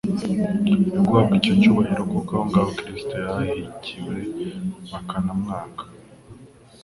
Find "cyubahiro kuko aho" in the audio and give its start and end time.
1.61-2.43